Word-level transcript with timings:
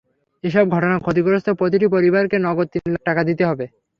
এসব 0.43 0.65
ঘটনায় 0.67 1.03
ক্ষতিগ্রস্ত 1.03 1.47
প্রতিটি 1.59 1.87
পরিবারকে 1.87 2.37
নগদ 2.39 2.67
তিন 2.73 2.85
লাখ 2.93 3.01
টাকা 3.09 3.21
দিতে 3.29 3.43
হবে। 3.45 3.65